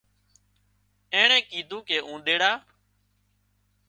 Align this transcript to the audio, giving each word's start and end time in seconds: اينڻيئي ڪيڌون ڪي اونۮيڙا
اينڻيئي 1.13 1.43
ڪيڌون 1.69 1.81
ڪي 1.87 1.97
اونۮيڙا 2.07 2.51